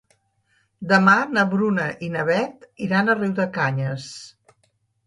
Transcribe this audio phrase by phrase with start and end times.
[0.91, 4.11] Demà na Bruna i na Beth iran a Riudecanyes.